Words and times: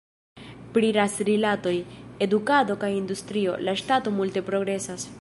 Pri 0.77 0.89
ras-rilatoj, 0.97 1.75
edukado 2.29 2.81
kaj 2.85 2.91
industrio, 3.03 3.59
la 3.69 3.81
ŝtato 3.83 4.19
multe 4.21 4.49
progresas. 4.53 5.07